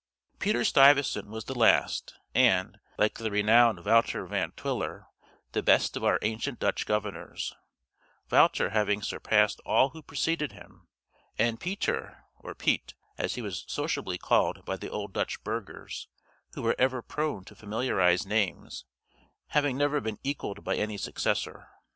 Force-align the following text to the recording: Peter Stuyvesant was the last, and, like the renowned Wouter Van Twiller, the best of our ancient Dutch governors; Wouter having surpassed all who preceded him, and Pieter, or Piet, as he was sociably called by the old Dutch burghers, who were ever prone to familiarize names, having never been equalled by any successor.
Peter 0.39 0.63
Stuyvesant 0.65 1.27
was 1.27 1.45
the 1.45 1.53
last, 1.53 2.15
and, 2.33 2.79
like 2.97 3.19
the 3.19 3.29
renowned 3.29 3.85
Wouter 3.85 4.25
Van 4.25 4.49
Twiller, 4.53 5.05
the 5.51 5.61
best 5.61 5.95
of 5.95 6.03
our 6.03 6.17
ancient 6.23 6.57
Dutch 6.57 6.87
governors; 6.87 7.53
Wouter 8.31 8.71
having 8.71 9.03
surpassed 9.03 9.61
all 9.63 9.89
who 9.89 10.01
preceded 10.01 10.53
him, 10.53 10.87
and 11.37 11.59
Pieter, 11.59 12.23
or 12.39 12.55
Piet, 12.55 12.95
as 13.19 13.35
he 13.35 13.43
was 13.43 13.63
sociably 13.67 14.17
called 14.17 14.65
by 14.65 14.75
the 14.75 14.89
old 14.89 15.13
Dutch 15.13 15.43
burghers, 15.43 16.07
who 16.55 16.63
were 16.63 16.73
ever 16.79 17.03
prone 17.03 17.45
to 17.45 17.53
familiarize 17.55 18.25
names, 18.25 18.85
having 19.49 19.77
never 19.77 20.01
been 20.01 20.17
equalled 20.23 20.63
by 20.63 20.77
any 20.77 20.97
successor. 20.97 21.69